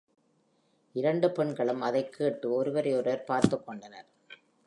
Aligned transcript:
இரண்டு 0.93 1.31
பெண்களும் 1.31 1.81
அதைக் 1.81 2.13
கேட்டு 2.13 2.51
ஒருவரை 2.51 2.93
ஒருவர் 2.93 3.23
பார்த்துக் 3.23 3.65
கொண்டனர். 3.65 4.05